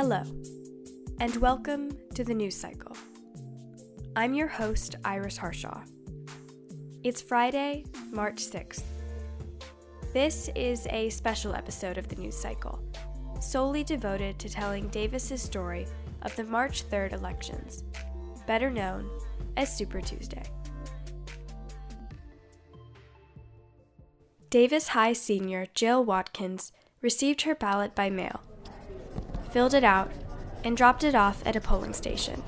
Hello, 0.00 0.22
and 1.18 1.34
welcome 1.38 1.90
to 2.14 2.22
the 2.22 2.32
news 2.32 2.54
cycle. 2.54 2.96
I'm 4.14 4.32
your 4.32 4.46
host, 4.46 4.94
Iris 5.04 5.36
Harshaw. 5.36 5.82
It's 7.02 7.20
Friday, 7.20 7.84
March 8.12 8.36
6th. 8.36 8.84
This 10.12 10.50
is 10.54 10.86
a 10.90 11.10
special 11.10 11.52
episode 11.52 11.98
of 11.98 12.06
the 12.06 12.14
news 12.14 12.36
cycle, 12.36 12.80
solely 13.40 13.82
devoted 13.82 14.38
to 14.38 14.48
telling 14.48 14.86
Davis's 14.90 15.42
story 15.42 15.84
of 16.22 16.36
the 16.36 16.44
March 16.44 16.88
3rd 16.88 17.14
elections, 17.14 17.82
better 18.46 18.70
known 18.70 19.10
as 19.56 19.76
Super 19.76 20.00
Tuesday. 20.00 20.44
Davis 24.48 24.86
High 24.86 25.14
senior 25.14 25.66
Jill 25.74 26.04
Watkins 26.04 26.70
received 27.02 27.42
her 27.42 27.56
ballot 27.56 27.96
by 27.96 28.08
mail, 28.10 28.42
filled 29.50 29.74
it 29.74 29.84
out, 29.84 30.10
and 30.64 30.76
dropped 30.76 31.04
it 31.04 31.14
off 31.14 31.42
at 31.46 31.56
a 31.56 31.60
polling 31.60 31.92
station. 31.92 32.42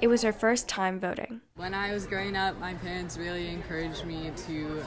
It 0.00 0.08
was 0.08 0.22
her 0.22 0.32
first 0.32 0.68
time 0.68 1.00
voting. 1.00 1.40
When 1.56 1.72
I 1.72 1.92
was 1.92 2.06
growing 2.06 2.36
up, 2.36 2.58
my 2.58 2.74
parents 2.74 3.16
really 3.16 3.48
encouraged 3.48 4.04
me 4.04 4.32
to 4.48 4.84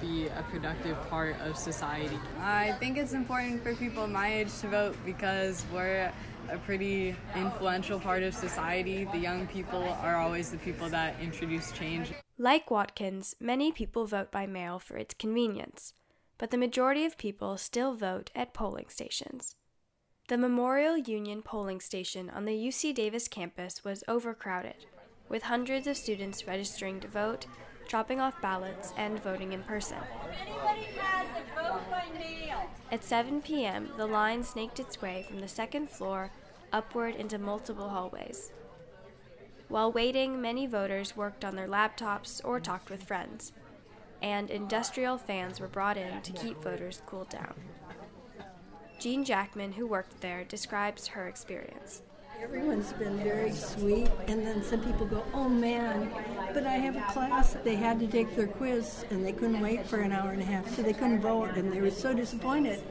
be 0.00 0.26
a 0.26 0.44
productive 0.50 0.96
part 1.08 1.36
of 1.40 1.56
society. 1.56 2.18
I 2.40 2.72
think 2.72 2.98
it's 2.98 3.12
important 3.12 3.62
for 3.62 3.74
people 3.74 4.06
my 4.06 4.32
age 4.32 4.56
to 4.60 4.68
vote 4.68 4.96
because 5.06 5.64
we're 5.72 6.12
a 6.50 6.58
pretty 6.58 7.16
influential 7.34 7.98
part 7.98 8.22
of 8.22 8.34
society. 8.34 9.04
The 9.12 9.18
young 9.18 9.46
people 9.46 9.82
are 9.82 10.16
always 10.16 10.50
the 10.50 10.58
people 10.58 10.88
that 10.90 11.14
introduce 11.20 11.72
change. 11.72 12.12
Like 12.36 12.70
Watkins, 12.70 13.34
many 13.40 13.72
people 13.72 14.06
vote 14.06 14.30
by 14.30 14.46
mail 14.46 14.78
for 14.78 14.96
its 14.96 15.14
convenience, 15.14 15.94
but 16.36 16.50
the 16.50 16.58
majority 16.58 17.04
of 17.04 17.18
people 17.18 17.56
still 17.56 17.94
vote 17.94 18.30
at 18.34 18.54
polling 18.54 18.88
stations. 18.88 19.56
The 20.28 20.36
Memorial 20.36 20.98
Union 20.98 21.40
polling 21.40 21.80
station 21.80 22.28
on 22.28 22.44
the 22.44 22.52
UC 22.52 22.94
Davis 22.94 23.28
campus 23.28 23.82
was 23.82 24.04
overcrowded, 24.06 24.84
with 25.30 25.44
hundreds 25.44 25.86
of 25.86 25.96
students 25.96 26.46
registering 26.46 27.00
to 27.00 27.08
vote, 27.08 27.46
dropping 27.88 28.20
off 28.20 28.38
ballots, 28.42 28.92
and 28.98 29.22
voting 29.22 29.54
in 29.54 29.62
person. 29.62 29.96
At 32.92 33.04
7 33.04 33.40
p.m., 33.40 33.88
the 33.96 34.04
line 34.04 34.44
snaked 34.44 34.78
its 34.78 35.00
way 35.00 35.24
from 35.26 35.40
the 35.40 35.48
second 35.48 35.88
floor 35.88 36.30
upward 36.74 37.14
into 37.14 37.38
multiple 37.38 37.88
hallways. 37.88 38.52
While 39.68 39.92
waiting, 39.92 40.42
many 40.42 40.66
voters 40.66 41.16
worked 41.16 41.42
on 41.42 41.56
their 41.56 41.68
laptops 41.68 42.42
or 42.44 42.60
talked 42.60 42.90
with 42.90 43.02
friends, 43.02 43.54
and 44.20 44.50
industrial 44.50 45.16
fans 45.16 45.58
were 45.58 45.68
brought 45.68 45.96
in 45.96 46.20
to 46.20 46.32
keep 46.32 46.62
voters 46.62 47.00
cooled 47.06 47.30
down. 47.30 47.54
Jean 48.98 49.24
Jackman, 49.24 49.72
who 49.72 49.86
worked 49.86 50.20
there, 50.20 50.44
describes 50.44 51.06
her 51.06 51.28
experience. 51.28 52.02
Everyone's 52.42 52.92
been 52.92 53.16
very 53.18 53.52
sweet, 53.52 54.08
and 54.26 54.44
then 54.44 54.62
some 54.62 54.80
people 54.80 55.06
go, 55.06 55.24
Oh 55.32 55.48
man, 55.48 56.10
but 56.52 56.66
I 56.66 56.74
have 56.74 56.96
a 56.96 57.12
class. 57.12 57.56
They 57.62 57.76
had 57.76 58.00
to 58.00 58.08
take 58.08 58.34
their 58.34 58.48
quiz, 58.48 59.04
and 59.10 59.24
they 59.24 59.32
couldn't 59.32 59.60
wait 59.60 59.86
for 59.86 59.98
an 60.00 60.12
hour 60.12 60.30
and 60.30 60.42
a 60.42 60.44
half, 60.44 60.68
so 60.74 60.82
they 60.82 60.92
couldn't 60.92 61.20
vote, 61.20 61.50
and 61.56 61.72
they 61.72 61.80
were 61.80 61.90
so 61.90 62.12
disappointed. 62.12 62.82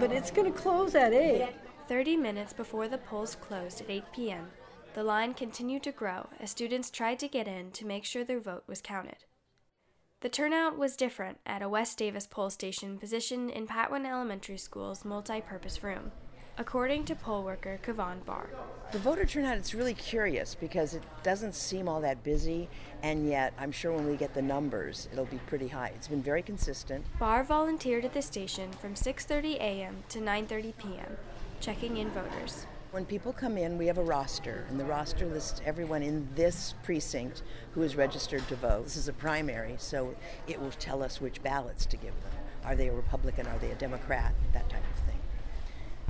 But 0.00 0.12
it's 0.12 0.30
going 0.30 0.52
to 0.52 0.58
close 0.58 0.94
at 0.94 1.12
8. 1.12 1.48
30 1.88 2.16
minutes 2.16 2.52
before 2.52 2.88
the 2.88 2.98
polls 2.98 3.36
closed 3.36 3.80
at 3.80 3.90
8 3.90 4.04
p.m., 4.14 4.48
the 4.94 5.04
line 5.04 5.34
continued 5.34 5.84
to 5.84 5.92
grow 5.92 6.28
as 6.40 6.50
students 6.50 6.90
tried 6.90 7.18
to 7.20 7.28
get 7.28 7.46
in 7.46 7.70
to 7.72 7.86
make 7.86 8.04
sure 8.04 8.24
their 8.24 8.40
vote 8.40 8.64
was 8.66 8.82
counted. 8.82 9.24
The 10.20 10.28
turnout 10.28 10.76
was 10.76 10.96
different 10.96 11.38
at 11.46 11.62
a 11.62 11.68
West 11.68 11.96
Davis 11.96 12.26
poll 12.26 12.50
station 12.50 12.98
positioned 12.98 13.50
in 13.50 13.68
Patwin 13.68 14.04
Elementary 14.04 14.58
School's 14.58 15.04
multi-purpose 15.04 15.84
room, 15.84 16.10
according 16.56 17.04
to 17.04 17.14
poll 17.14 17.44
worker 17.44 17.78
Kavan 17.84 18.26
Barr. 18.26 18.48
The 18.90 18.98
voter 18.98 19.24
turnout 19.24 19.58
is 19.58 19.76
really 19.76 19.94
curious 19.94 20.56
because 20.56 20.92
it 20.92 21.04
doesn't 21.22 21.54
seem 21.54 21.88
all 21.88 22.00
that 22.00 22.24
busy, 22.24 22.68
and 23.00 23.28
yet 23.28 23.54
I'm 23.60 23.70
sure 23.70 23.92
when 23.92 24.08
we 24.08 24.16
get 24.16 24.34
the 24.34 24.42
numbers, 24.42 25.08
it'll 25.12 25.24
be 25.26 25.38
pretty 25.46 25.68
high. 25.68 25.92
It's 25.94 26.08
been 26.08 26.20
very 26.20 26.42
consistent. 26.42 27.06
Barr 27.20 27.44
volunteered 27.44 28.04
at 28.04 28.12
the 28.12 28.22
station 28.22 28.72
from 28.72 28.94
6:30 28.94 29.54
a.m. 29.60 30.02
to 30.08 30.18
9:30 30.18 30.76
p.m., 30.78 31.16
checking 31.60 31.96
in 31.96 32.10
voters. 32.10 32.66
When 32.90 33.04
people 33.04 33.34
come 33.34 33.58
in, 33.58 33.76
we 33.76 33.86
have 33.88 33.98
a 33.98 34.02
roster, 34.02 34.64
and 34.70 34.80
the 34.80 34.84
roster 34.86 35.26
lists 35.26 35.60
everyone 35.66 36.02
in 36.02 36.26
this 36.34 36.74
precinct 36.82 37.42
who 37.72 37.82
is 37.82 37.96
registered 37.96 38.48
to 38.48 38.56
vote. 38.56 38.84
This 38.84 38.96
is 38.96 39.08
a 39.08 39.12
primary, 39.12 39.74
so 39.76 40.14
it 40.46 40.58
will 40.58 40.70
tell 40.70 41.02
us 41.02 41.20
which 41.20 41.42
ballots 41.42 41.84
to 41.84 41.98
give 41.98 42.14
them. 42.22 42.32
Are 42.64 42.74
they 42.74 42.88
a 42.88 42.94
Republican? 42.94 43.46
Are 43.46 43.58
they 43.58 43.72
a 43.72 43.74
Democrat? 43.74 44.32
That 44.54 44.70
type 44.70 44.82
of 44.90 45.02
thing. 45.04 45.20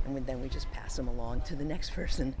And 0.05 0.25
then 0.25 0.41
we 0.41 0.47
just 0.47 0.71
pass 0.71 0.95
them 0.95 1.09
along 1.09 1.41
to 1.41 1.55
the 1.55 1.65
next 1.65 1.89
person. 1.95 2.33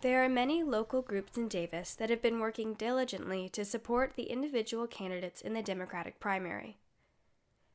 There 0.00 0.22
are 0.24 0.28
many 0.28 0.62
local 0.62 1.02
groups 1.02 1.36
in 1.36 1.48
Davis 1.48 1.96
that 1.96 2.08
have 2.08 2.22
been 2.22 2.38
working 2.38 2.74
diligently 2.74 3.48
to 3.48 3.64
support 3.64 4.12
the 4.14 4.30
individual 4.30 4.86
candidates 4.86 5.40
in 5.40 5.54
the 5.54 5.62
Democratic 5.62 6.20
primary. 6.20 6.76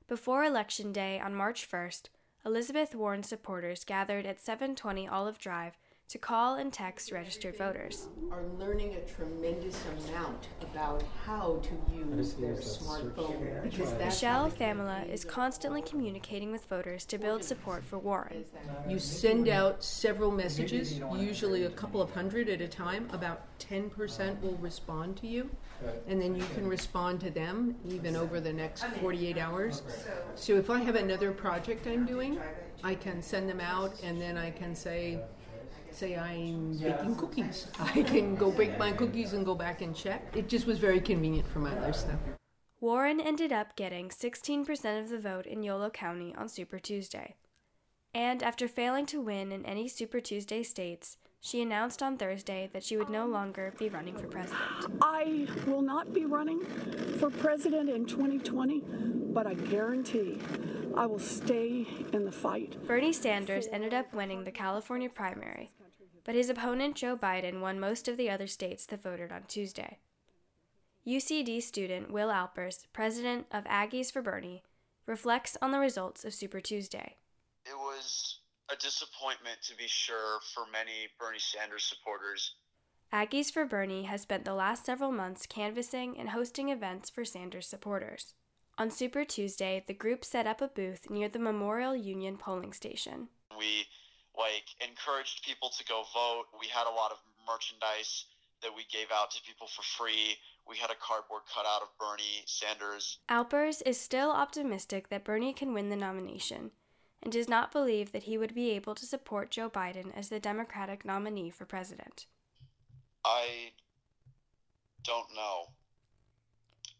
Before 0.08 0.46
Election 0.46 0.94
Day 0.94 1.20
on 1.20 1.36
March 1.36 1.70
1st, 1.70 2.04
Elizabeth 2.46 2.96
Warren 2.96 3.24
supporters 3.24 3.84
gathered 3.84 4.26
at 4.26 4.40
720 4.40 5.06
Olive 5.06 5.38
Drive 5.38 5.74
to 6.10 6.18
call 6.18 6.56
and 6.56 6.72
text 6.72 7.12
registered 7.12 7.58
voters. 7.58 8.08
Are 8.32 8.44
learning 8.58 8.96
a 8.96 9.02
tremendous 9.02 9.78
amount 10.08 10.48
about 10.62 11.04
how 11.26 11.62
to 11.64 11.96
use 11.96 12.34
their 12.36 12.56
smartphone. 12.56 13.64
because 13.64 13.92
that's 13.94 14.16
Michelle 14.16 14.50
Famila 14.50 15.10
is 15.10 15.26
constantly 15.26 15.82
communicating 15.82 16.50
with 16.50 16.64
voters 16.66 17.04
to 17.06 17.18
build 17.18 17.44
support 17.44 17.84
for 17.84 17.98
Warren. 17.98 18.46
You 18.88 19.00
send 19.00 19.50
out 19.50 19.84
several 19.84 20.32
messages, 20.32 20.98
usually 21.14 21.66
a 21.66 21.70
couple 21.70 22.02
of 22.02 22.14
hundred 22.14 22.48
at 22.48 22.62
a 22.62 22.68
time. 22.70 23.10
About 23.12 23.42
10% 23.60 24.42
will 24.42 24.58
respond 24.62 25.18
to 25.18 25.28
you, 25.28 25.50
and 26.08 26.22
then 26.22 26.36
you 26.36 26.46
can 26.56 26.68
respond 26.70 27.20
to 27.20 27.30
them 27.30 27.76
even 27.86 28.16
over 28.16 28.40
the 28.40 28.54
next 28.54 28.86
48 29.02 29.38
hours. 29.38 29.82
So 30.36 30.56
if 30.56 30.70
I 30.70 30.80
have 30.80 30.96
another 30.96 31.32
project 31.32 31.86
I'm 31.86 32.06
doing, 32.06 32.40
I 32.82 32.96
can 32.96 33.22
send 33.22 33.50
them 33.50 33.60
out, 33.60 33.94
and 34.04 34.22
then 34.22 34.38
I 34.38 34.52
can 34.52 34.74
say, 34.74 35.20
say 35.98 36.16
I'm 36.16 36.78
baking 36.78 37.16
cookies. 37.16 37.68
I 37.80 38.04
can 38.04 38.36
go 38.36 38.52
bake 38.52 38.78
my 38.78 38.92
cookies 38.92 39.34
and 39.34 39.44
go 39.44 39.56
back 39.56 39.82
and 39.82 39.96
check. 39.96 40.22
It 40.36 40.48
just 40.48 40.68
was 40.68 40.78
very 40.78 41.00
convenient 41.00 41.48
for 41.48 41.60
my 41.60 41.78
lifestyle. 41.80 42.20
Warren 42.80 43.20
ended 43.20 43.52
up 43.52 43.76
getting 43.76 44.10
16% 44.10 45.02
of 45.02 45.10
the 45.10 45.18
vote 45.18 45.48
in 45.48 45.64
Yolo 45.64 45.90
County 45.90 46.36
on 46.38 46.48
Super 46.48 46.78
Tuesday. 46.78 47.36
And 48.14 48.44
after 48.44 48.68
failing 48.68 49.08
to 49.08 49.20
win 49.20 49.52
in 49.52 49.66
any 49.66 49.88
Super 49.88 50.20
Tuesday 50.20 50.62
states, 50.62 51.18
she 51.40 51.62
announced 51.62 52.04
on 52.04 52.18
Thursday 52.18 52.70
that 52.74 52.84
she 52.84 52.98
would 52.98 53.10
no 53.10 53.26
longer 53.26 53.74
be 53.80 53.90
running 53.90 54.16
for 54.16 54.28
president. 54.28 54.62
I 55.02 55.48
will 55.66 55.82
not 55.82 56.14
be 56.14 56.26
running 56.26 56.64
for 57.18 57.32
president 57.32 57.90
in 57.90 58.06
2020, 58.06 58.84
but 59.34 59.48
I 59.48 59.56
guarantee 59.56 60.40
I 60.96 61.06
will 61.06 61.20
stay 61.20 61.88
in 62.14 62.26
the 62.26 62.32
fight. 62.32 62.76
Bernie 62.88 63.14
Sanders 63.14 63.68
ended 63.72 63.94
up 63.94 64.14
winning 64.14 64.44
the 64.44 64.52
California 64.52 65.10
primary, 65.10 65.70
but 66.28 66.36
his 66.36 66.50
opponent 66.50 66.94
Joe 66.94 67.16
Biden 67.16 67.62
won 67.62 67.80
most 67.80 68.10
of 68.10 68.18
the 68.18 68.30
other 68.30 68.48
states 68.48 68.86
that 68.88 69.02
voted 69.02 69.32
on 69.32 69.44
Tuesday. 69.48 69.98
UCD 71.08 71.64
student 71.64 72.12
Will 72.12 72.30
Alpers, 72.30 72.86
president 72.92 73.46
of 73.50 73.64
Aggies 73.64 74.12
for 74.12 74.22
Bernie, 74.22 74.62
reflects 75.06 75.56
on 75.62 75.72
the 75.72 75.80
results 75.80 76.26
of 76.26 76.34
Super 76.34 76.60
Tuesday. 76.60 77.16
It 77.66 77.78
was 77.78 78.40
a 78.70 78.76
disappointment, 78.76 79.60
to 79.70 79.76
be 79.78 79.88
sure, 79.88 80.40
for 80.54 80.66
many 80.70 81.08
Bernie 81.18 81.40
Sanders 81.40 81.86
supporters. 81.86 82.56
Aggies 83.14 83.50
for 83.50 83.66
Bernie 83.66 84.04
has 84.04 84.24
spent 84.24 84.44
the 84.44 84.54
last 84.54 84.86
several 84.86 85.14
months 85.14 85.46
canvassing 85.46 86.20
and 86.20 86.32
hosting 86.32 86.68
events 86.68 87.10
for 87.10 87.24
Sanders 87.24 87.68
supporters. 87.68 88.34
On 88.78 88.92
Super 88.92 89.24
Tuesday, 89.24 89.82
the 89.88 89.94
group 89.94 90.26
set 90.26 90.46
up 90.46 90.62
a 90.62 90.68
booth 90.68 91.10
near 91.10 91.30
the 91.30 91.40
Memorial 91.40 91.96
Union 91.96 92.36
polling 92.36 92.74
station. 92.74 93.30
We 93.58 93.86
like 94.38 94.70
encouraged 94.88 95.44
people 95.44 95.70
to 95.70 95.84
go 95.86 96.04
vote. 96.14 96.46
We 96.60 96.68
had 96.68 96.86
a 96.88 96.94
lot 96.94 97.12
of 97.12 97.18
merchandise 97.48 98.26
that 98.62 98.76
we 98.76 98.86
gave 98.92 99.08
out 99.14 99.32
to 99.32 99.42
people 99.42 99.68
for 99.68 99.82
free. 99.82 100.38
We 100.68 100.78
had 100.78 100.90
a 100.90 100.96
cardboard 101.02 101.44
cutout 101.54 101.82
of 101.82 101.90
Bernie 102.00 102.44
Sanders. 102.46 103.20
Alpers 103.30 103.82
is 103.84 104.00
still 104.00 104.32
optimistic 104.32 105.10
that 105.10 105.24
Bernie 105.24 105.54
can 105.54 105.74
win 105.74 105.90
the 105.90 105.96
nomination 105.96 106.72
and 107.24 107.32
does 107.32 107.50
not 107.50 107.72
believe 107.72 108.12
that 108.12 108.24
he 108.24 108.38
would 108.38 108.54
be 108.54 108.72
able 108.72 108.96
to 108.96 109.06
support 109.06 109.52
Joe 109.52 109.70
Biden 109.70 110.16
as 110.16 110.30
the 110.30 110.40
Democratic 110.40 111.06
nominee 111.06 111.50
for 111.50 111.66
president. 111.66 112.28
I 113.26 113.72
don't 115.04 115.28
know. 115.36 115.70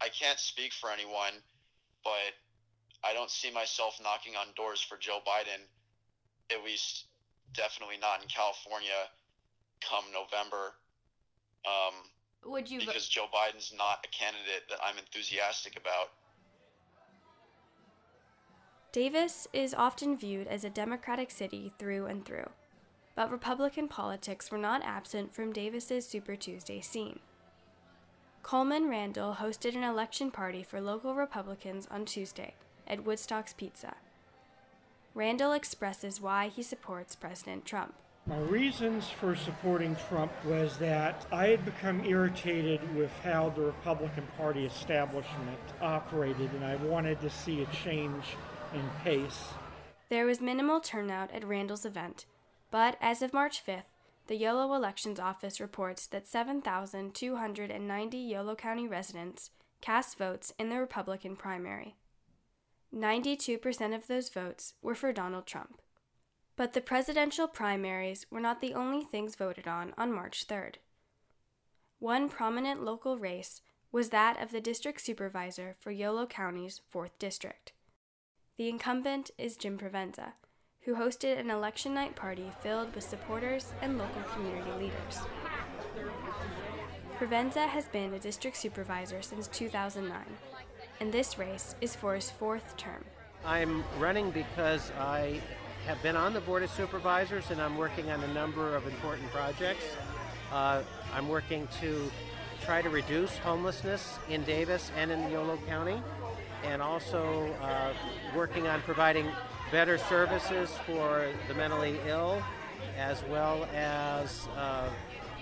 I 0.02 0.10
can't 0.10 0.40
speak 0.40 0.74
for 0.74 0.90
anyone, 0.92 1.34
but 2.04 2.34
I 3.04 3.14
don't 3.14 3.32
see 3.32 3.52
myself 3.52 4.00
knocking 4.02 4.36
on 4.36 4.48
doors 4.56 4.82
for 4.82 4.98
Joe 4.98 5.20
Biden, 5.26 5.62
at 6.52 6.64
least 6.64 7.06
definitely 7.54 7.98
not 7.98 8.22
in 8.22 8.28
California 8.28 9.10
come 9.82 10.06
November. 10.14 10.74
Um, 11.66 11.94
Would 12.46 12.70
you 12.70 12.80
because 12.80 13.08
Joe 13.08 13.28
Biden's 13.34 13.74
not 13.78 14.06
a 14.06 14.10
candidate 14.10 14.70
that 14.70 14.80
I'm 14.84 14.98
enthusiastic 14.98 15.78
about. 15.78 16.12
Davis 18.92 19.48
is 19.54 19.74
often 19.74 20.18
viewed 20.18 20.48
as 20.48 20.64
a 20.64 20.70
Democratic 20.70 21.30
city 21.30 21.72
through 21.78 22.06
and 22.06 22.26
through. 22.26 22.50
but 23.16 23.32
Republican 23.32 23.88
politics 23.88 24.52
were 24.52 24.60
not 24.60 24.84
absent 24.84 25.34
from 25.34 25.52
Davis's 25.52 26.08
Super 26.08 26.36
Tuesday 26.36 26.80
scene. 26.80 27.20
Coleman 28.44 28.88
Randall 28.88 29.36
hosted 29.36 29.76
an 29.76 29.84
election 29.84 30.30
party 30.32 30.62
for 30.64 30.80
local 30.80 31.16
Republicans 31.16 31.88
on 31.90 32.06
Tuesday 32.06 32.54
at 32.88 33.04
Woodstock's 33.04 33.54
Pizza. 33.54 33.96
Randall 35.18 35.54
expresses 35.54 36.22
why 36.22 36.50
he 36.50 36.62
supports 36.62 37.16
President 37.16 37.66
Trump. 37.66 37.96
My 38.28 38.38
reasons 38.38 39.10
for 39.10 39.36
supporting 39.36 39.96
Trump 40.08 40.32
was 40.46 40.78
that 40.78 41.26
I 41.32 41.48
had 41.48 41.66
become 41.66 42.06
irritated 42.06 42.96
with 42.96 43.10
how 43.24 43.50
the 43.50 43.64
Republican 43.64 44.28
Party 44.38 44.64
establishment 44.68 45.58
operated, 45.82 46.52
and 46.54 46.64
I 46.64 46.76
wanted 46.76 47.20
to 47.22 47.32
see 47.32 47.64
a 47.64 47.66
change 47.84 48.26
in 48.76 48.84
pace. 49.04 49.46
There 50.10 50.28
was 50.28 50.40
minimal 50.40 50.80
turnout 50.82 51.32
at 51.32 51.44
Randall's 51.44 51.84
event, 51.84 52.28
but 52.70 52.96
as 53.02 53.24
of 53.24 53.34
March 53.34 53.66
5th, 53.66 53.90
the 54.28 54.36
Yolo 54.36 54.72
Elections 54.76 55.20
Office 55.20 55.60
reports 55.60 56.06
that 56.06 56.28
7,290 56.28 58.18
Yolo 58.20 58.54
County 58.54 58.88
residents 58.88 59.50
cast 59.82 60.16
votes 60.16 60.54
in 60.60 60.70
the 60.70 60.80
Republican 60.80 61.36
primary. 61.36 61.96
92% 62.96 63.96
of 63.96 64.08
those 64.08 64.30
votes 64.30 64.74
were 64.82 64.96
for 64.96 65.12
Donald 65.12 65.46
Trump. 65.46 65.82
But 66.56 66.74
the 66.74 66.82
presidential 66.82 67.48
primaries 67.48 68.26
were 68.32 68.40
not 68.40 68.62
the 68.62 68.74
only 68.74 69.04
things 69.04 69.36
voted 69.36 69.68
on 69.68 69.94
on 69.98 70.12
March 70.12 70.48
3rd. 70.48 70.76
One 72.00 72.30
prominent 72.30 72.84
local 72.84 73.18
race 73.18 73.62
was 73.92 74.10
that 74.10 74.42
of 74.42 74.52
the 74.52 74.62
district 74.62 75.02
supervisor 75.02 75.76
for 75.80 75.92
Yolo 75.92 76.26
County's 76.26 76.82
4th 76.94 77.12
District. 77.20 77.74
The 78.58 78.70
incumbent 78.70 79.32
is 79.38 79.58
Jim 79.58 79.78
Provenza, 79.78 80.34
who 80.82 80.96
hosted 80.96 81.40
an 81.40 81.52
election 81.52 81.94
night 81.94 82.16
party 82.16 82.52
filled 82.62 82.94
with 82.96 83.04
supporters 83.04 83.74
and 83.82 83.98
local 83.98 84.24
community 84.24 84.72
leaders. 84.72 85.20
Provenza 87.20 87.68
has 87.68 87.88
been 87.88 88.14
a 88.14 88.20
district 88.20 88.58
supervisor 88.58 89.22
since 89.22 89.48
2009, 89.48 90.22
and 91.00 91.12
this 91.12 91.38
race 91.38 91.76
is 91.82 91.96
for 91.96 92.16
his 92.16 92.30
fourth 92.30 92.76
term. 92.78 93.04
I'm 93.46 93.84
running 94.00 94.32
because 94.32 94.92
I 95.00 95.40
have 95.86 96.02
been 96.04 96.16
on 96.16 96.34
the 96.34 96.42
Board 96.42 96.64
of 96.64 96.70
Supervisors 96.72 97.52
and 97.52 97.62
I'm 97.62 97.78
working 97.78 98.10
on 98.10 98.24
a 98.24 98.34
number 98.34 98.76
of 98.76 98.86
important 98.88 99.30
projects. 99.32 99.86
Uh, 100.52 100.82
I'm 101.14 101.30
working 101.30 101.68
to 101.80 102.12
try 102.64 102.82
to 102.82 102.90
reduce 102.90 103.38
homelessness 103.38 104.20
in 104.30 104.44
Davis 104.44 104.92
and 104.98 105.12
in 105.12 105.32
Yolo 105.32 105.58
County, 105.68 106.02
and 106.64 106.82
also 106.82 107.54
uh, 107.62 107.94
working 108.36 108.68
on 108.68 108.82
providing 108.82 109.28
better 109.72 109.98
services 109.98 110.72
for 110.86 111.28
the 111.48 111.54
mentally 111.54 112.00
ill 112.08 112.42
as 112.98 113.24
well 113.26 113.68
as 113.74 114.48
uh, 114.58 114.90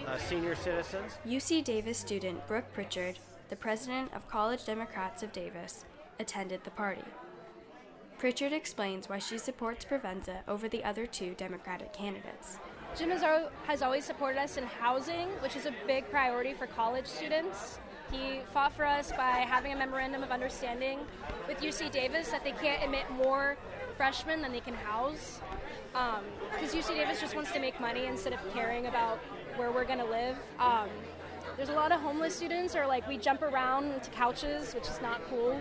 uh 0.08 0.18
senior 0.18 0.56
citizens. 0.56 1.14
UC 1.26 1.64
Davis 1.64 1.98
student 1.98 2.46
Brooke 2.48 2.72
Pritchard, 2.74 3.18
the 3.50 3.56
president 3.56 4.14
of 4.14 4.28
College 4.28 4.66
Democrats 4.66 5.24
of 5.24 5.32
Davis, 5.32 5.86
attended 6.20 6.64
the 6.64 6.72
party. 6.72 7.04
Pritchard 8.18 8.54
explains 8.54 9.10
why 9.10 9.20
she 9.20 9.38
supports 9.38 9.84
Provenza 9.84 10.40
over 10.48 10.70
the 10.70 10.84
other 10.84 11.06
two 11.06 11.34
Democratic 11.36 11.92
candidates. 11.92 12.60
Jim 12.98 13.10
has 13.10 13.82
always 13.82 14.06
supported 14.06 14.40
us 14.40 14.56
in 14.56 14.64
housing, 14.64 15.28
which 15.42 15.56
is 15.58 15.66
a 15.66 15.74
big 15.86 16.10
priority 16.10 16.54
for 16.54 16.66
college 16.66 17.06
students. 17.06 17.80
He 18.10 18.40
fought 18.54 18.72
for 18.72 18.86
us 18.86 19.12
by 19.12 19.40
having 19.40 19.74
a 19.74 19.76
memorandum 19.76 20.24
of 20.24 20.32
understanding 20.32 21.00
with 21.48 21.60
UC 21.60 21.92
Davis 21.92 22.30
that 22.30 22.44
they 22.44 22.54
can't 22.54 22.84
admit 22.84 23.04
more 23.12 23.58
freshmen 23.98 24.42
than 24.42 24.52
they 24.52 24.60
can 24.62 24.76
house. 24.76 25.42
Because 25.92 26.74
um, 26.74 26.80
UC 26.80 26.96
Davis 26.96 27.20
just 27.20 27.36
wants 27.36 27.52
to 27.52 27.60
make 27.60 27.80
money 27.82 28.06
instead 28.06 28.32
of 28.32 28.40
caring 28.54 28.88
about 28.88 29.18
where 29.58 29.72
we're 29.72 29.86
going 29.86 30.00
to 30.00 30.06
live. 30.06 30.38
Um, 30.60 30.90
there's 31.58 31.70
a 31.70 31.74
lot 31.74 31.92
of 31.92 32.02
homeless 32.02 32.36
students, 32.36 32.76
or 32.76 32.86
like 32.86 33.08
we 33.08 33.18
jump 33.18 33.42
around 33.42 34.04
to 34.04 34.10
couches, 34.12 34.74
which 34.74 34.88
is 34.88 35.02
not 35.02 35.22
cool. 35.30 35.60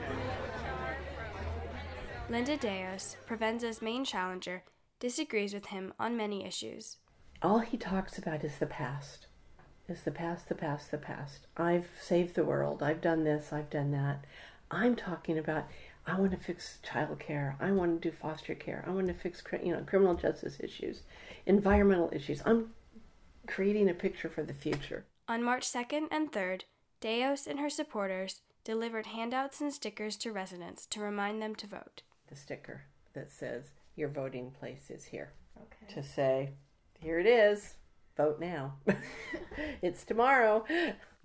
Linda 2.30 2.56
Deos, 2.56 3.16
Provenza's 3.26 3.82
main 3.82 4.04
challenger, 4.04 4.64
disagrees 4.98 5.52
with 5.52 5.66
him 5.66 5.92
on 5.98 6.16
many 6.16 6.44
issues. 6.44 6.96
All 7.42 7.58
he 7.58 7.76
talks 7.76 8.16
about 8.16 8.42
is 8.44 8.58
the 8.58 8.66
past. 8.66 9.26
Is 9.86 10.02
the 10.02 10.10
past, 10.10 10.48
the 10.48 10.54
past, 10.54 10.90
the 10.90 10.98
past. 10.98 11.46
I've 11.58 11.90
saved 12.00 12.34
the 12.34 12.44
world. 12.44 12.82
I've 12.82 13.02
done 13.02 13.24
this, 13.24 13.52
I've 13.52 13.68
done 13.68 13.90
that. 13.90 14.24
I'm 14.70 14.96
talking 14.96 15.36
about 15.38 15.66
I 16.06 16.18
want 16.18 16.32
to 16.32 16.36
fix 16.36 16.78
child 16.82 17.18
care. 17.18 17.56
I 17.60 17.70
want 17.72 18.00
to 18.00 18.10
do 18.10 18.14
foster 18.14 18.54
care. 18.54 18.84
I 18.86 18.90
want 18.90 19.08
to 19.08 19.14
fix 19.14 19.42
you 19.62 19.72
know 19.72 19.82
criminal 19.86 20.14
justice 20.14 20.58
issues, 20.60 21.02
environmental 21.46 22.10
issues. 22.12 22.42
I'm 22.44 22.74
creating 23.46 23.88
a 23.88 23.94
picture 23.94 24.28
for 24.28 24.42
the 24.42 24.54
future. 24.54 25.04
On 25.26 25.42
March 25.42 25.66
2nd 25.66 26.08
and 26.10 26.30
3rd, 26.30 26.62
Deos 27.00 27.46
and 27.46 27.58
her 27.58 27.70
supporters 27.70 28.42
delivered 28.62 29.06
handouts 29.06 29.60
and 29.60 29.72
stickers 29.72 30.16
to 30.18 30.32
residents 30.32 30.84
to 30.86 31.00
remind 31.00 31.40
them 31.40 31.54
to 31.54 31.66
vote 31.66 32.02
the 32.28 32.36
sticker 32.36 32.82
that 33.12 33.30
says 33.30 33.72
your 33.96 34.08
voting 34.08 34.50
place 34.50 34.90
is 34.90 35.04
here. 35.04 35.32
Okay. 35.56 35.94
To 35.94 36.02
say, 36.02 36.50
here 36.98 37.20
it 37.20 37.26
is, 37.26 37.74
vote 38.16 38.40
now. 38.40 38.74
it's 39.82 40.04
tomorrow. 40.04 40.64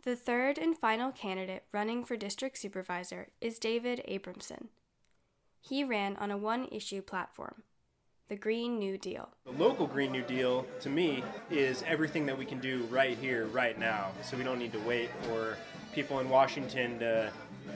The 0.03 0.15
third 0.15 0.57
and 0.57 0.77
final 0.77 1.11
candidate 1.11 1.63
running 1.71 2.05
for 2.05 2.15
district 2.15 2.57
supervisor 2.57 3.29
is 3.41 3.59
David 3.59 4.01
Abramson. 4.07 4.67
He 5.59 5.83
ran 5.83 6.15
on 6.17 6.31
a 6.31 6.37
one 6.37 6.67
issue 6.71 7.01
platform 7.01 7.63
the 8.29 8.35
Green 8.35 8.77
New 8.77 8.97
Deal. 8.97 9.27
The 9.45 9.51
local 9.51 9.87
Green 9.87 10.11
New 10.11 10.21
Deal, 10.21 10.65
to 10.81 10.89
me, 10.89 11.23
is 11.49 11.83
everything 11.87 12.27
that 12.27 12.37
we 12.37 12.45
can 12.45 12.59
do 12.59 12.83
right 12.91 13.17
here, 13.17 13.47
right 13.47 13.77
now. 13.77 14.11
So 14.23 14.37
we 14.37 14.43
don't 14.43 14.59
need 14.59 14.71
to 14.73 14.79
wait 14.79 15.09
for 15.23 15.57
people 15.93 16.19
in 16.19 16.29
Washington 16.29 16.99
to 16.99 17.31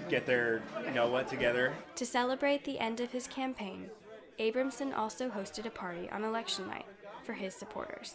get 0.09 0.27
their 0.27 0.61
you 0.85 0.91
know 0.91 1.09
what 1.09 1.27
together. 1.27 1.73
To 1.95 2.05
celebrate 2.05 2.63
the 2.63 2.77
end 2.77 2.99
of 2.99 3.11
his 3.11 3.25
campaign, 3.25 3.89
Abramson 4.39 4.95
also 4.95 5.27
hosted 5.27 5.65
a 5.65 5.71
party 5.71 6.07
on 6.11 6.23
election 6.23 6.67
night 6.67 6.85
for 7.23 7.33
his 7.33 7.55
supporters. 7.55 8.13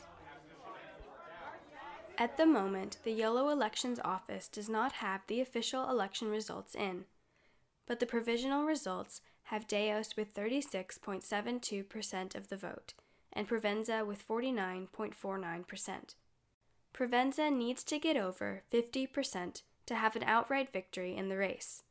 At 2.18 2.36
the 2.36 2.46
moment, 2.46 2.98
the 3.04 3.12
Yolo 3.12 3.48
Elections 3.48 4.00
Office 4.04 4.48
does 4.48 4.68
not 4.68 4.92
have 4.92 5.22
the 5.26 5.40
official 5.40 5.88
election 5.88 6.28
results 6.28 6.74
in, 6.74 7.04
but 7.86 8.00
the 8.00 8.06
provisional 8.06 8.64
results 8.64 9.20
have 9.48 9.66
Deos 9.66 10.14
with 10.14 10.34
36.72% 10.34 12.34
of 12.34 12.48
the 12.48 12.56
vote 12.56 12.92
and 13.32 13.48
Provenza 13.48 14.06
with 14.06 14.28
49.49%. 14.28 16.14
Provenza 16.92 17.50
needs 17.50 17.82
to 17.84 17.98
get 17.98 18.18
over 18.18 18.64
50% 18.70 19.62
to 19.86 19.94
have 19.94 20.14
an 20.16 20.24
outright 20.24 20.70
victory 20.70 21.16
in 21.16 21.30
the 21.30 21.38
race. 21.38 21.82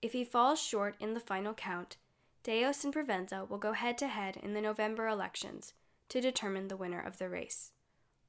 If 0.00 0.12
he 0.12 0.24
falls 0.24 0.60
short 0.60 0.96
in 0.98 1.14
the 1.14 1.20
final 1.20 1.54
count, 1.54 1.98
Deos 2.42 2.84
and 2.84 2.92
Provenza 2.92 3.48
will 3.48 3.58
go 3.58 3.74
head 3.74 3.96
to 3.98 4.08
head 4.08 4.36
in 4.42 4.54
the 4.54 4.60
November 4.60 5.06
elections 5.06 5.74
to 6.08 6.20
determine 6.20 6.66
the 6.66 6.76
winner 6.76 7.00
of 7.00 7.18
the 7.18 7.28
race. 7.28 7.70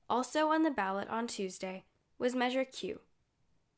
Also 0.08 0.50
on 0.50 0.62
the 0.62 0.70
ballot 0.70 1.10
on 1.10 1.26
Tuesday 1.26 1.86
was 2.20 2.36
Measure 2.36 2.66
Q, 2.66 3.00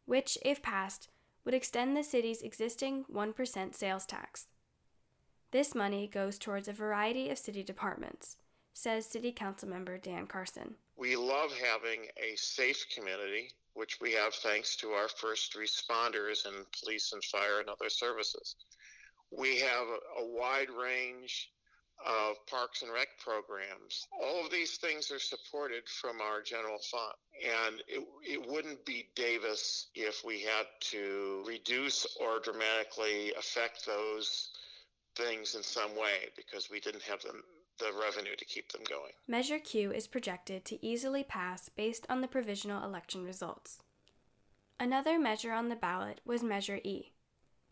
which, 0.05 0.37
if 0.43 0.61
passed, 0.61 1.07
would 1.45 1.53
extend 1.53 1.95
the 1.95 2.03
city's 2.03 2.41
existing 2.41 3.05
1% 3.09 3.73
sales 3.73 4.05
tax. 4.05 4.47
This 5.55 5.73
money 5.73 6.05
goes 6.05 6.37
towards 6.37 6.67
a 6.67 6.73
variety 6.73 7.29
of 7.29 7.37
city 7.37 7.63
departments, 7.63 8.35
says 8.73 9.05
City 9.05 9.31
Council 9.31 9.69
member 9.69 9.97
Dan 9.97 10.27
Carson. 10.27 10.75
We 10.97 11.15
love 11.15 11.53
having 11.53 12.07
a 12.21 12.35
safe 12.35 12.85
community 12.93 13.51
which 13.73 14.01
we 14.01 14.11
have 14.11 14.33
thanks 14.33 14.75
to 14.75 14.89
our 14.89 15.07
first 15.07 15.55
responders 15.55 16.45
and 16.45 16.65
police 16.77 17.13
and 17.13 17.23
fire 17.23 17.61
and 17.61 17.69
other 17.69 17.87
services. 17.87 18.57
We 19.31 19.57
have 19.59 19.87
a, 20.19 20.25
wide 20.25 20.69
range 20.69 21.53
of 22.05 22.35
parks 22.47 22.81
and 22.81 22.91
rec 22.91 23.17
programs. 23.23 24.07
All 24.21 24.43
of 24.43 24.51
these 24.51 24.75
things 24.75 25.09
are 25.09 25.19
supported 25.19 25.87
from 25.87 26.19
our 26.19 26.41
general 26.41 26.79
fund. 26.79 27.15
And 27.65 27.81
it, 27.87 28.05
it 28.23 28.45
wouldn't 28.45 28.83
be 28.83 29.07
Davis 29.15 29.87
if 29.95 30.21
we 30.25 30.41
had 30.41 30.65
to 30.91 31.45
reduce 31.47 32.05
or 32.19 32.41
dramatically 32.41 33.33
affect 33.39 33.85
those 33.85 34.49
things 35.15 35.55
in 35.55 35.63
some 35.63 35.91
way 35.91 36.29
because 36.35 36.69
we 36.69 36.79
didn't 36.79 37.03
have 37.03 37.21
them 37.21 37.43
the 37.79 37.91
revenue 38.01 38.35
to 38.37 38.45
keep 38.45 38.71
them 38.71 38.81
going. 38.89 39.11
Measure 39.27 39.59
Q 39.59 39.91
is 39.91 40.07
projected 40.07 40.63
to 40.65 40.85
easily 40.85 41.23
pass 41.23 41.69
based 41.69 42.05
on 42.09 42.21
the 42.21 42.27
provisional 42.27 42.83
election 42.83 43.25
results. 43.25 43.79
Another 44.79 45.19
measure 45.19 45.51
on 45.51 45.69
the 45.69 45.75
ballot 45.75 46.21
was 46.25 46.43
Measure 46.43 46.79
E, 46.83 47.11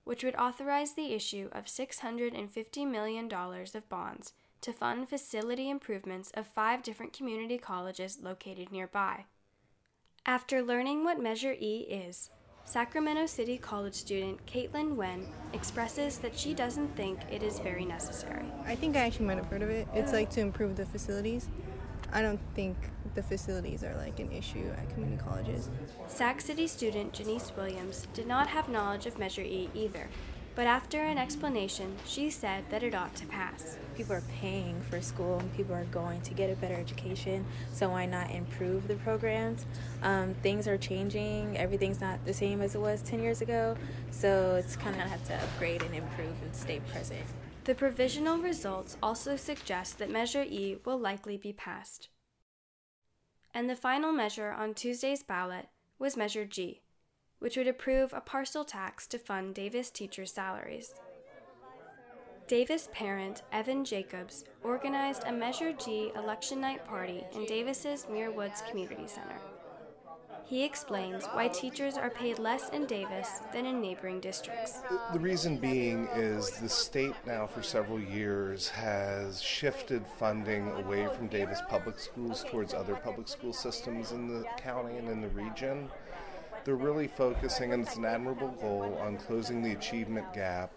which 0.03 0.23
would 0.23 0.35
authorize 0.35 0.93
the 0.93 1.13
issue 1.13 1.49
of 1.51 1.65
$650 1.65 2.89
million 2.89 3.31
of 3.31 3.89
bonds 3.89 4.33
to 4.61 4.73
fund 4.73 5.09
facility 5.09 5.69
improvements 5.69 6.31
of 6.35 6.47
five 6.47 6.83
different 6.83 7.13
community 7.13 7.57
colleges 7.57 8.19
located 8.21 8.71
nearby. 8.71 9.25
After 10.25 10.63
learning 10.63 11.03
what 11.03 11.19
Measure 11.19 11.55
E 11.59 11.85
is, 11.89 12.29
Sacramento 12.65 13.25
City 13.27 13.57
College 13.57 13.93
student 13.93 14.43
Caitlin 14.47 14.95
Wen 14.95 15.27
expresses 15.51 16.17
that 16.19 16.35
she 16.37 16.53
doesn't 16.53 16.95
think 16.95 17.19
it 17.31 17.43
is 17.43 17.59
very 17.59 17.85
necessary. 17.85 18.45
I 18.65 18.75
think 18.75 18.95
I 18.95 19.01
actually 19.01 19.25
might 19.25 19.37
have 19.37 19.45
heard 19.47 19.61
of 19.61 19.69
it. 19.69 19.87
It's 19.93 20.13
like 20.13 20.29
to 20.31 20.41
improve 20.41 20.75
the 20.75 20.85
facilities. 20.85 21.49
I 22.11 22.21
don't 22.21 22.39
think 22.55 22.77
the 23.15 23.21
facilities 23.21 23.83
are 23.83 23.95
like 23.97 24.19
an 24.19 24.31
issue 24.31 24.71
at 24.77 24.89
community 24.89 25.21
colleges. 25.21 25.69
Sac 26.07 26.41
City 26.41 26.65
student 26.67 27.13
Janice 27.13 27.51
Williams 27.55 28.07
did 28.13 28.27
not 28.27 28.47
have 28.47 28.69
knowledge 28.69 29.05
of 29.05 29.19
Measure 29.19 29.41
E 29.41 29.69
either, 29.75 30.09
but 30.55 30.67
after 30.67 30.99
an 31.01 31.17
explanation, 31.17 31.95
she 32.05 32.29
said 32.29 32.63
that 32.69 32.83
it 32.83 32.93
ought 32.93 33.15
to 33.15 33.25
pass. 33.25 33.77
People 33.95 34.15
are 34.15 34.23
paying 34.39 34.79
for 34.89 35.01
school 35.01 35.39
and 35.39 35.55
people 35.55 35.73
are 35.73 35.85
going 35.85 36.21
to 36.21 36.33
get 36.33 36.49
a 36.51 36.55
better 36.55 36.75
education, 36.75 37.45
so 37.71 37.89
why 37.89 38.05
not 38.05 38.29
improve 38.29 38.87
the 38.87 38.95
programs? 38.95 39.65
Um, 40.03 40.35
things 40.43 40.67
are 40.67 40.77
changing, 40.77 41.57
everything's 41.57 42.01
not 42.01 42.23
the 42.25 42.33
same 42.33 42.61
as 42.61 42.75
it 42.75 42.81
was 42.81 43.01
10 43.01 43.21
years 43.21 43.41
ago, 43.41 43.75
so 44.11 44.55
it's 44.55 44.75
kind 44.75 44.95
of 44.95 45.01
have 45.01 45.25
to 45.27 45.35
upgrade 45.35 45.81
and 45.81 45.95
improve 45.95 46.41
and 46.43 46.55
stay 46.55 46.79
present. 46.91 47.25
The 47.63 47.73
provisional 47.73 48.37
results 48.37 48.97
also 49.01 49.35
suggest 49.35 49.97
that 49.97 50.11
Measure 50.11 50.43
E 50.43 50.77
will 50.85 50.99
likely 50.99 51.37
be 51.37 51.53
passed. 51.53 52.09
And 53.53 53.69
the 53.69 53.75
final 53.75 54.11
measure 54.11 54.51
on 54.51 54.73
Tuesday's 54.73 55.23
ballot 55.23 55.69
was 55.97 56.17
Measure 56.17 56.45
G, 56.45 56.82
which 57.43 57.57
would 57.57 57.67
approve 57.67 58.13
a 58.13 58.21
parcel 58.21 58.63
tax 58.63 59.05
to 59.05 59.19
fund 59.19 59.53
Davis 59.53 59.89
teachers' 59.89 60.31
salaries. 60.31 60.95
Davis 62.47 62.87
parent 62.93 63.41
Evan 63.51 63.83
Jacobs 63.83 64.45
organized 64.63 65.25
a 65.25 65.31
Measure 65.33 65.73
G 65.73 66.13
election 66.15 66.61
night 66.61 66.87
party 66.87 67.25
in 67.33 67.45
Davis's 67.45 68.07
Muir 68.09 68.31
Woods 68.31 68.63
Community 68.69 69.07
Center. 69.07 69.35
He 70.45 70.63
explains 70.63 71.25
why 71.33 71.49
teachers 71.49 71.97
are 71.97 72.09
paid 72.09 72.39
less 72.39 72.69
in 72.69 72.85
Davis 72.85 73.27
than 73.51 73.65
in 73.65 73.81
neighboring 73.81 74.21
districts. 74.21 74.79
The 75.11 75.19
reason 75.19 75.57
being 75.57 76.07
is 76.15 76.49
the 76.49 76.69
state 76.69 77.15
now 77.25 77.45
for 77.45 77.61
several 77.61 77.99
years 77.99 78.69
has 78.69 79.41
shifted 79.41 80.05
funding 80.17 80.71
away 80.71 81.09
from 81.13 81.27
Davis 81.27 81.61
public 81.67 81.99
schools 81.99 82.45
towards 82.47 82.73
other 82.73 82.95
public 82.95 83.27
school 83.27 83.51
systems 83.51 84.13
in 84.13 84.29
the 84.29 84.45
county 84.57 84.95
and 84.95 85.09
in 85.09 85.19
the 85.19 85.29
region. 85.29 85.89
They're 86.65 86.75
really 86.75 87.07
focusing, 87.07 87.73
and 87.73 87.83
it's 87.85 87.97
an 87.97 88.05
admirable 88.05 88.55
goal, 88.61 88.97
on 89.01 89.17
closing 89.17 89.61
the 89.61 89.73
achievement 89.73 90.33
gap 90.33 90.71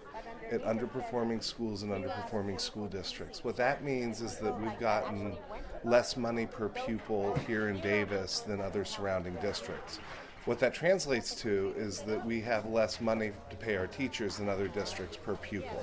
at 0.50 0.64
underperforming 0.64 1.42
schools 1.42 1.82
and 1.82 1.92
underperforming 1.92 2.60
school 2.60 2.86
districts. 2.88 3.44
What 3.44 3.56
that 3.56 3.84
means 3.84 4.20
is 4.20 4.36
that 4.38 4.60
we've 4.60 4.78
gotten 4.80 5.36
less 5.84 6.16
money 6.16 6.46
per 6.46 6.68
pupil 6.68 7.34
here 7.46 7.68
in 7.68 7.80
Davis 7.80 8.40
than 8.40 8.60
other 8.60 8.84
surrounding 8.84 9.34
districts. 9.36 10.00
What 10.44 10.60
that 10.60 10.74
translates 10.74 11.34
to 11.42 11.74
is 11.76 12.02
that 12.02 12.24
we 12.24 12.40
have 12.42 12.66
less 12.66 13.00
money 13.00 13.32
to 13.50 13.56
pay 13.56 13.76
our 13.76 13.88
teachers 13.88 14.38
than 14.38 14.48
other 14.48 14.68
districts 14.68 15.16
per 15.16 15.34
pupil. 15.36 15.82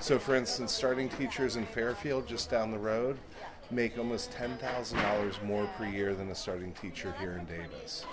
So, 0.00 0.18
for 0.18 0.34
instance, 0.34 0.72
starting 0.72 1.08
teachers 1.08 1.56
in 1.56 1.64
Fairfield, 1.66 2.26
just 2.26 2.50
down 2.50 2.72
the 2.72 2.78
road, 2.78 3.18
make 3.70 3.98
almost 3.98 4.32
$10,000 4.32 5.44
more 5.44 5.66
per 5.76 5.86
year 5.86 6.14
than 6.14 6.28
a 6.30 6.34
starting 6.34 6.72
teacher 6.72 7.14
here 7.20 7.32
in 7.32 7.44
Davis. 7.46 8.04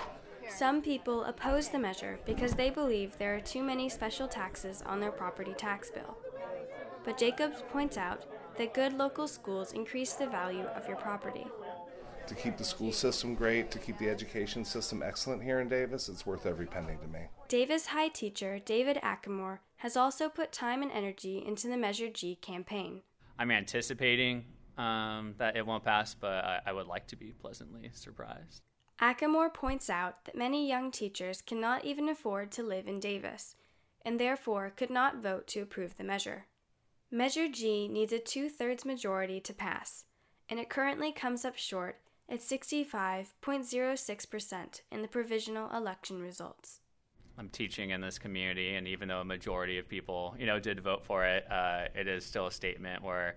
Some 0.50 0.82
people 0.82 1.24
oppose 1.26 1.70
the 1.70 1.80
measure 1.80 2.20
because 2.26 2.54
they 2.54 2.70
believe 2.70 3.18
there 3.18 3.36
are 3.36 3.42
too 3.42 3.62
many 3.62 3.90
special 3.90 4.28
taxes 4.28 4.82
on 4.86 5.00
their 5.00 5.12
property 5.12 5.54
tax 5.54 5.92
bill. 5.92 6.18
But 7.04 7.18
Jacobs 7.18 7.64
points 7.70 7.98
out 7.98 8.26
that 8.58 8.74
good 8.74 8.94
local 8.94 9.28
schools 9.28 9.74
increase 9.74 10.14
the 10.14 10.28
value 10.28 10.66
of 10.76 10.88
your 10.88 10.98
property. 10.98 11.46
To 12.28 12.36
keep 12.36 12.58
the 12.58 12.64
school 12.64 12.92
system 12.92 13.36
great, 13.36 13.72
to 13.72 13.80
keep 13.80 13.98
the 13.98 14.10
education 14.10 14.66
system 14.66 15.02
excellent 15.02 15.44
here 15.44 15.60
in 15.60 15.70
Davis, 15.70 16.10
it's 16.10 16.26
worth 16.26 16.46
every 16.46 16.66
penny 16.66 16.98
to 17.02 17.08
me. 17.08 17.28
Davis 17.48 17.88
High 17.88 18.10
teacher 18.10 18.60
David 18.60 19.00
Ackamore 19.04 19.60
has 19.78 19.96
also 19.96 20.28
put 20.28 20.52
time 20.52 20.82
and 20.82 20.92
energy 20.92 21.44
into 21.46 21.68
the 21.68 21.78
Measure 21.78 22.10
G 22.10 22.36
campaign. 22.36 23.02
I'm 23.40 23.52
anticipating 23.52 24.46
um, 24.78 25.36
that 25.38 25.56
it 25.56 25.66
won't 25.66 25.84
pass, 25.84 26.16
but 26.16 26.44
I, 26.44 26.60
I 26.66 26.72
would 26.74 26.88
like 26.88 27.08
to 27.08 27.16
be 27.16 27.34
pleasantly 27.40 27.90
surprised. 27.94 28.64
Ackamore 29.00 29.54
points 29.54 29.90
out 29.90 30.26
that 30.26 30.36
many 30.36 30.68
young 30.68 30.90
teachers 30.90 31.42
cannot 31.42 31.86
even 31.86 32.10
afford 32.10 32.52
to 32.52 32.64
live 32.64 32.88
in 32.88 33.00
Davis, 33.00 33.56
and 34.04 34.20
therefore 34.20 34.74
could 34.76 34.90
not 34.90 35.22
vote 35.22 35.46
to 35.48 35.62
approve 35.62 35.98
the 35.98 36.04
measure. 36.04 36.48
Measure 37.12 37.48
G 37.48 37.88
needs 37.88 38.12
a 38.12 38.20
two 38.20 38.50
thirds 38.50 38.86
majority 38.86 39.40
to 39.40 39.54
pass, 39.54 40.06
and 40.50 40.60
it 40.60 40.70
currently 40.70 41.12
comes 41.12 41.46
up 41.46 41.56
short 41.56 42.00
at 42.28 42.40
65.06% 42.40 44.82
in 44.92 45.02
the 45.02 45.08
provisional 45.08 45.70
election 45.72 46.20
results. 46.20 46.82
I'm 47.38 47.50
teaching 47.50 47.92
in 47.92 48.02
this 48.02 48.18
community, 48.18 48.76
and 48.76 48.88
even 48.88 49.08
though 49.08 49.22
a 49.22 49.26
majority 49.26 49.78
of 49.78 49.88
people, 49.88 50.36
you 50.40 50.48
know, 50.48 50.60
did 50.60 50.80
vote 50.80 51.06
for 51.06 51.24
it, 51.24 51.46
uh, 51.52 51.86
it 51.94 52.08
is 52.08 52.26
still 52.26 52.48
a 52.48 52.52
statement 52.52 53.04
where 53.04 53.36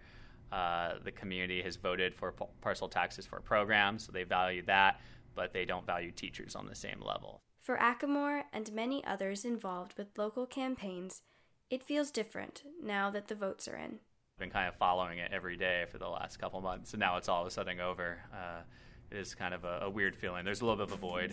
uh, 0.51 0.95
the 1.05 1.13
community 1.13 1.61
has 1.63 1.77
voted 1.77 2.15
for 2.15 2.33
parcel 2.61 2.89
taxes 2.89 3.27
for 3.27 3.41
programs, 3.41 4.07
so 4.07 4.13
they 4.13 4.25
value 4.25 4.63
that, 4.63 5.01
but 5.35 5.53
they 5.53 5.65
don't 5.65 5.87
value 5.87 6.11
teachers 6.11 6.55
on 6.55 6.67
the 6.67 6.75
same 6.75 7.01
level. 7.01 7.43
For 7.61 7.77
Ackamore 7.77 8.45
and 8.53 8.73
many 8.73 9.05
others 9.05 9.45
involved 9.45 9.95
with 9.97 10.19
local 10.19 10.47
campaigns, 10.47 11.23
it 11.69 11.83
feels 11.83 12.11
different 12.11 12.63
now 12.83 13.11
that 13.11 13.29
the 13.29 13.35
votes 13.35 13.69
are 13.69 13.77
in. 13.77 14.01
I've 14.35 14.39
been 14.39 14.51
kind 14.51 14.69
of 14.69 14.75
following 14.77 15.19
it 15.19 15.31
every 15.33 15.57
day 15.57 15.85
for 15.91 15.99
the 15.99 16.09
last 16.09 16.39
couple 16.39 16.61
months, 16.61 16.95
and 16.95 17.01
now 17.01 17.17
it's 17.17 17.29
all 17.29 17.43
of 17.43 17.47
a 17.47 17.51
sudden 17.51 17.79
over. 17.81 18.19
Uh, 18.33 18.63
it 19.11 19.19
is 19.19 19.35
kind 19.35 19.55
of 19.55 19.65
a, 19.65 19.81
a 19.83 19.91
weird 19.91 20.17
feeling. 20.17 20.45
There's 20.45 20.63
a 20.63 20.65
little 20.65 20.85
bit 20.85 20.93
of 20.93 20.99
a 20.99 21.01
void. 21.01 21.31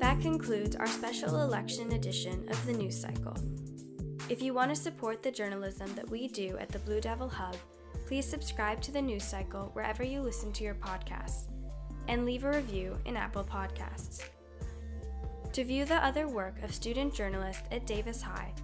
That 0.00 0.20
concludes 0.20 0.74
our 0.76 0.86
special 0.86 1.42
election 1.42 1.92
edition 1.92 2.48
of 2.50 2.66
the 2.66 2.72
news 2.72 3.00
cycle. 3.00 3.36
If 4.28 4.42
you 4.42 4.52
want 4.52 4.70
to 4.70 4.76
support 4.76 5.22
the 5.22 5.30
journalism 5.30 5.94
that 5.94 6.10
we 6.10 6.28
do 6.28 6.56
at 6.58 6.68
the 6.68 6.78
Blue 6.80 7.00
Devil 7.00 7.28
Hub, 7.28 7.56
please 8.08 8.24
subscribe 8.24 8.80
to 8.80 8.90
the 8.90 9.02
news 9.02 9.22
cycle 9.22 9.68
wherever 9.74 10.02
you 10.02 10.22
listen 10.22 10.50
to 10.50 10.64
your 10.64 10.74
podcasts 10.74 11.42
and 12.08 12.24
leave 12.24 12.44
a 12.44 12.50
review 12.50 12.96
in 13.04 13.18
Apple 13.18 13.44
Podcasts. 13.44 14.24
To 15.52 15.62
view 15.62 15.84
the 15.84 16.02
other 16.02 16.26
work 16.26 16.54
of 16.62 16.74
student 16.74 17.12
journalists 17.12 17.68
at 17.70 17.86
Davis 17.86 18.22
High, 18.22 18.54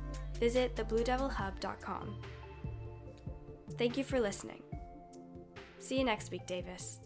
visit 0.41 0.75
thebluedevilhub.com. 0.77 2.17
Thank 3.77 3.99
you 3.99 4.05
for 4.05 4.19
listening. 4.19 4.63
See 5.79 5.99
you 5.99 6.05
next 6.05 6.31
week, 6.31 6.47
Davis. 6.47 7.01